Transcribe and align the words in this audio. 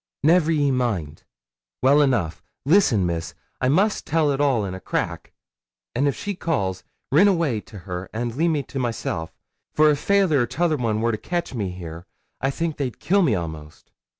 'Never 0.23 0.51
ye 0.51 0.71
mind. 0.71 1.25
Well 1.83 2.01
enough. 2.01 2.41
Listen, 2.65 3.05
Miss; 3.05 3.35
I 3.61 3.69
must 3.69 4.07
tell 4.07 4.31
it 4.31 4.41
all 4.41 4.65
in 4.65 4.73
a 4.73 4.79
crack, 4.79 5.31
an' 5.93 6.07
if 6.07 6.15
she 6.15 6.33
calls, 6.33 6.83
rin 7.11 7.27
awa' 7.27 7.61
to 7.67 7.77
her, 7.85 8.09
and 8.11 8.33
le' 8.33 8.47
me 8.49 8.63
to 8.63 8.79
myself, 8.79 9.31
for 9.75 9.91
if 9.91 9.99
fayther 9.99 10.41
or 10.41 10.47
t'other 10.47 10.81
un 10.81 11.01
wor 11.01 11.11
to 11.11 11.19
kotch 11.19 11.53
me 11.53 11.69
here, 11.69 12.07
I 12.41 12.49
think 12.49 12.77
they'd 12.77 12.99
kill 12.99 13.21
me 13.21 13.35
a'most. 13.35 13.91